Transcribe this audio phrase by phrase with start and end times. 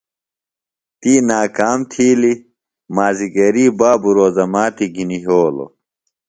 [1.01, 2.39] تی ناکام تِھیلیۡ۔
[2.95, 5.71] مازِگری بابوۡ روزہ ماتی گِھنیۡ یھولوۡ۔